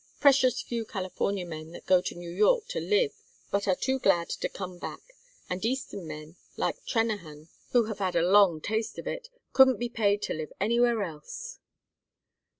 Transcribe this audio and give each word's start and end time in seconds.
Precious 0.19 0.63
few 0.63 0.83
California 0.83 1.45
men 1.45 1.69
that 1.69 1.85
go 1.85 2.01
to 2.01 2.15
New 2.15 2.31
York 2.31 2.65
to 2.69 2.79
live 2.79 3.21
but 3.51 3.67
are 3.67 3.75
too 3.75 3.99
glad 3.99 4.29
to 4.29 4.49
come 4.49 4.79
back; 4.79 5.13
and 5.47 5.63
Eastern 5.63 6.07
men, 6.07 6.37
like 6.57 6.83
Trennahan, 6.87 7.49
who 7.69 7.83
have 7.83 7.99
had 7.99 8.15
a 8.15 8.27
long 8.27 8.61
taste 8.61 8.97
of 8.97 9.05
it, 9.05 9.29
couldn't 9.53 9.77
be 9.77 9.89
paid 9.89 10.23
to 10.23 10.33
live 10.33 10.51
anywhere 10.59 11.03
else." 11.03 11.59